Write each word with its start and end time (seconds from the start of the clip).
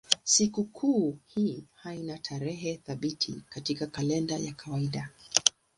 Sikukuu 0.23 1.17
hii 1.27 1.63
haina 1.73 2.17
tarehe 2.17 2.77
thabiti 2.77 3.41
katika 3.49 3.87
kalenda 3.87 4.37
ya 4.37 4.53
kawaida. 4.53 5.09